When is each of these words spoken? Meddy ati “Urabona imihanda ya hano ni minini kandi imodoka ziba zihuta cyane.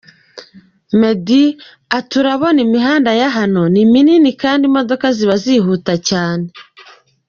Meddy 0.99 1.43
ati 1.97 2.13
“Urabona 2.21 2.59
imihanda 2.67 3.11
ya 3.21 3.29
hano 3.37 3.61
ni 3.73 3.83
minini 3.91 4.29
kandi 4.41 4.63
imodoka 4.69 5.05
ziba 5.17 5.35
zihuta 5.43 5.93
cyane. 6.09 6.45